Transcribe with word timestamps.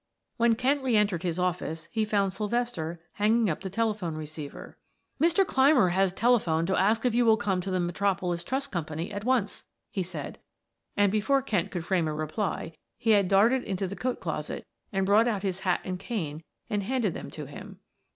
When 0.37 0.55
Kent 0.55 0.81
reentered 0.81 1.21
his 1.21 1.37
office 1.37 1.87
he 1.91 2.05
found 2.05 2.33
Sylvester 2.33 3.01
hanging 3.11 3.51
up 3.51 3.61
the 3.61 3.69
telephone 3.69 4.15
receiver. 4.15 4.75
"Mr. 5.21 5.45
Clymer 5.45 5.89
has 5.89 6.11
telephoned 6.11 6.65
to 6.69 6.75
ask 6.75 7.05
if 7.05 7.13
you 7.13 7.23
will 7.23 7.37
come 7.37 7.61
to 7.61 7.69
the 7.69 7.79
Metropolis 7.79 8.43
Trust 8.43 8.71
Company 8.71 9.11
at 9.13 9.25
once," 9.25 9.63
he 9.91 10.01
said, 10.01 10.39
and 10.97 11.11
before 11.11 11.43
Kent 11.43 11.69
could 11.69 11.85
frame 11.85 12.07
a 12.07 12.15
reply 12.15 12.73
he 12.97 13.11
had 13.11 13.27
darted 13.27 13.63
into 13.63 13.85
the 13.87 13.95
coat 13.95 14.19
closet 14.19 14.65
and 14.91 15.05
brought 15.05 15.27
out 15.27 15.43
his 15.43 15.59
hat 15.59 15.81
and 15.83 15.99
cane, 15.99 16.41
and 16.67 16.81
handed 16.81 17.13
them 17.13 17.29
to 17.29 17.45
him. 17.45 17.77